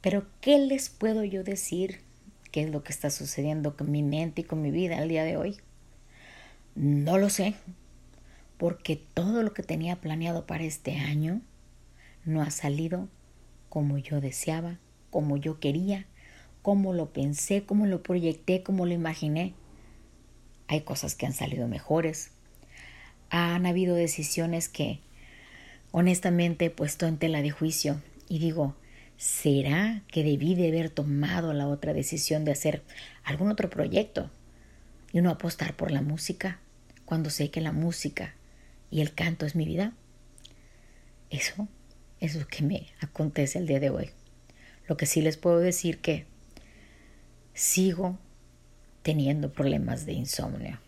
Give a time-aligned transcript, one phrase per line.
[0.00, 2.00] Pero ¿qué les puedo yo decir?
[2.50, 5.24] ¿Qué es lo que está sucediendo con mi mente y con mi vida al día
[5.24, 5.58] de hoy?
[6.74, 7.54] No lo sé,
[8.56, 11.40] porque todo lo que tenía planeado para este año
[12.24, 13.08] no ha salido
[13.68, 14.78] como yo deseaba,
[15.10, 16.06] como yo quería,
[16.62, 19.54] como lo pensé, como lo proyecté, como lo imaginé.
[20.68, 22.32] Hay cosas que han salido mejores.
[23.30, 25.00] Han habido decisiones que
[25.92, 28.74] honestamente he puesto en tela de juicio y digo,
[29.20, 32.82] ¿será que debí de haber tomado la otra decisión de hacer
[33.22, 34.30] algún otro proyecto
[35.12, 36.58] y no apostar por la música
[37.04, 38.34] cuando sé que la música
[38.90, 39.92] y el canto es mi vida?
[41.28, 41.68] Eso
[42.18, 44.08] es lo que me acontece el día de hoy.
[44.88, 46.24] Lo que sí les puedo decir que
[47.52, 48.18] sigo
[49.02, 50.80] teniendo problemas de insomnio.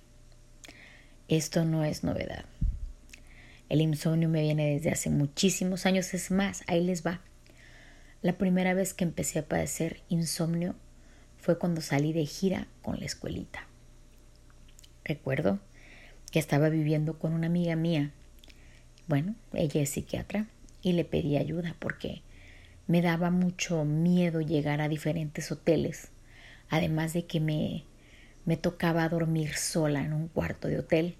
[1.28, 2.46] Esto no es novedad.
[3.68, 6.14] El insomnio me viene desde hace muchísimos años.
[6.14, 7.20] Es más, ahí les va.
[8.22, 10.76] La primera vez que empecé a padecer insomnio
[11.38, 13.66] fue cuando salí de gira con la escuelita.
[15.04, 15.58] Recuerdo
[16.30, 18.12] que estaba viviendo con una amiga mía.
[19.08, 20.46] Bueno, ella es psiquiatra
[20.82, 22.22] y le pedí ayuda porque
[22.86, 26.12] me daba mucho miedo llegar a diferentes hoteles,
[26.70, 27.84] además de que me,
[28.44, 31.16] me tocaba dormir sola en un cuarto de hotel.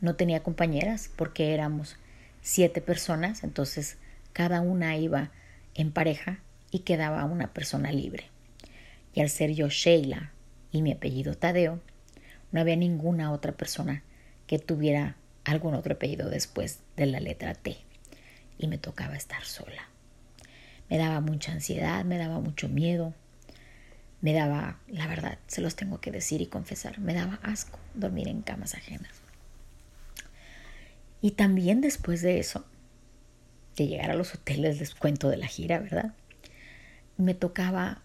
[0.00, 1.96] No tenía compañeras porque éramos
[2.40, 3.96] siete personas, entonces
[4.32, 5.30] cada una iba
[5.76, 8.24] en pareja y quedaba una persona libre.
[9.14, 10.32] Y al ser yo Sheila
[10.72, 11.80] y mi apellido Tadeo,
[12.50, 14.02] no había ninguna otra persona
[14.46, 17.76] que tuviera algún otro apellido después de la letra T
[18.58, 19.88] y me tocaba estar sola.
[20.88, 23.14] Me daba mucha ansiedad, me daba mucho miedo,
[24.20, 28.28] me daba, la verdad, se los tengo que decir y confesar, me daba asco dormir
[28.28, 29.12] en camas ajenas.
[31.20, 32.64] Y también después de eso,
[33.76, 36.14] de llegar a los hoteles, les cuento de la gira, ¿verdad?
[37.16, 38.02] Me tocaba,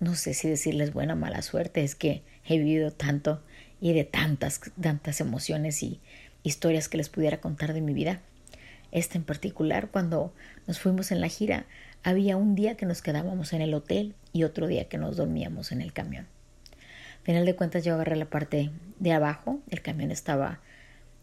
[0.00, 3.42] no sé si decirles buena o mala suerte, es que he vivido tanto
[3.80, 6.00] y de tantas, tantas emociones y
[6.42, 8.20] historias que les pudiera contar de mi vida
[8.94, 10.32] este en particular, cuando
[10.68, 11.66] nos fuimos en la gira,
[12.04, 15.72] había un día que nos quedábamos en el hotel y otro día que nos dormíamos
[15.72, 16.28] en el camión.
[17.18, 18.70] Al final de cuentas yo agarré la parte
[19.00, 20.60] de abajo, el camión estaba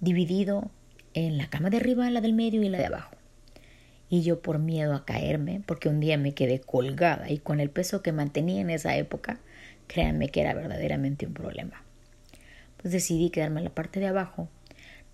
[0.02, 0.70] dividido
[1.14, 3.16] en la cama de arriba, la del medio y la de abajo.
[4.12, 7.70] Y yo por miedo a caerme, porque un día me quedé colgada y con el
[7.70, 9.40] peso que mantenía en esa época,
[9.88, 11.82] créanme que era verdaderamente un problema.
[12.76, 14.50] Pues decidí quedarme en la parte de abajo.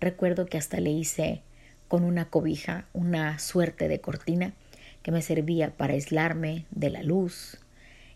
[0.00, 1.42] Recuerdo que hasta le hice
[1.86, 4.52] con una cobija, una suerte de cortina
[5.04, 7.58] que me servía para aislarme de la luz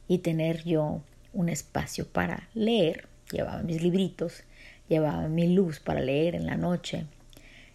[0.09, 1.01] y tener yo
[1.33, 3.07] un espacio para leer.
[3.31, 4.43] Llevaba mis libritos,
[4.89, 7.07] llevaba mi luz para leer en la noche,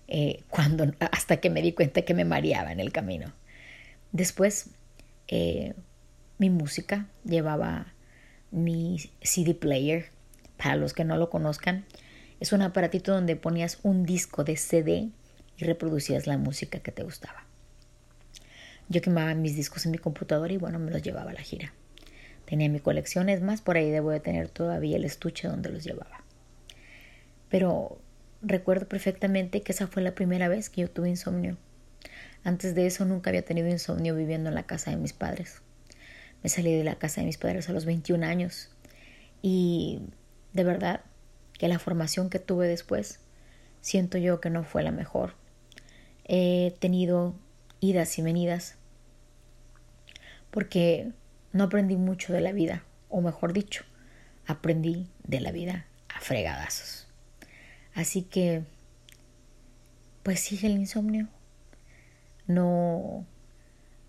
[0.07, 3.34] eh, cuando, hasta que me di cuenta que me mareaba en el camino.
[4.12, 4.69] Después,
[5.28, 5.73] eh,
[6.38, 7.94] mi música, llevaba
[8.51, 10.09] mi CD player.
[10.57, 11.85] Para los que no lo conozcan,
[12.40, 15.09] es un aparatito donde ponías un disco de CD
[15.57, 17.46] y reproducías la música que te gustaba.
[18.90, 21.73] Yo quemaba mis discos en mi computadora y bueno, me los llevaba a la gira.
[22.46, 25.84] Tenía mi colección, es más, por ahí debo de tener todavía el estuche donde los
[25.84, 26.23] llevaba.
[27.50, 28.00] Pero
[28.47, 31.58] recuerdo perfectamente que esa fue la primera vez que yo tuve insomnio.
[32.44, 35.62] Antes de eso nunca había tenido insomnio viviendo en la casa de mis padres.
[36.44, 38.69] Me salí de la casa de mis padres a los 21 años
[39.41, 40.02] y
[40.53, 41.02] de verdad
[41.58, 43.19] que la formación que tuve después
[43.81, 45.34] siento yo que no fue la mejor
[46.28, 47.35] he tenido
[47.79, 48.75] idas y venidas
[50.52, 51.12] porque
[51.53, 53.85] no aprendí mucho de la vida, o mejor dicho,
[54.46, 57.06] aprendí de la vida a fregadazos.
[57.97, 58.62] Así que,
[60.22, 61.30] pues sigue el insomnio.
[62.46, 63.25] No,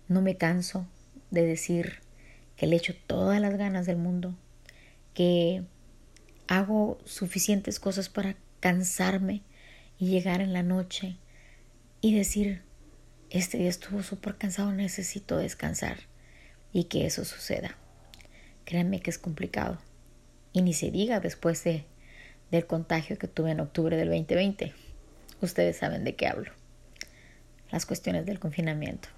[0.07, 0.85] no me canso
[1.31, 1.95] de decir
[2.55, 4.35] que le echo todas las ganas del mundo,
[5.15, 5.63] que
[6.47, 9.41] hago suficientes cosas para cansarme
[9.97, 11.17] y llegar en la noche
[11.99, 12.61] y decir,
[13.31, 15.97] este día estuvo súper cansado, necesito descansar
[16.71, 17.75] y que eso suceda.
[18.65, 19.79] Créanme que es complicado.
[20.53, 21.85] Y ni se diga después de,
[22.51, 24.73] del contagio que tuve en octubre del 2020.
[25.41, 26.51] Ustedes saben de qué hablo.
[27.71, 29.09] Las cuestiones del confinamiento.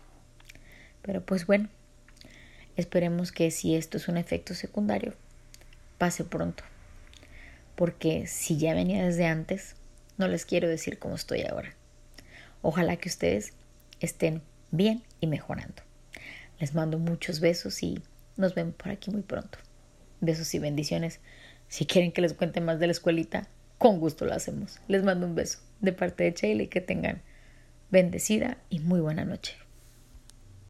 [1.01, 1.69] Pero pues bueno,
[2.75, 5.13] esperemos que si esto es un efecto secundario,
[5.97, 6.63] pase pronto.
[7.75, 9.75] Porque si ya venía desde antes,
[10.17, 11.73] no les quiero decir cómo estoy ahora.
[12.61, 13.53] Ojalá que ustedes
[13.99, 15.81] estén bien y mejorando.
[16.59, 18.03] Les mando muchos besos y
[18.37, 19.57] nos vemos por aquí muy pronto.
[20.19, 21.19] Besos y bendiciones.
[21.71, 23.47] Si quieren que les cuente más de la escuelita,
[23.77, 24.81] con gusto lo hacemos.
[24.89, 27.21] Les mando un beso de parte de Sheila y que tengan
[27.89, 29.55] bendecida y muy buena noche.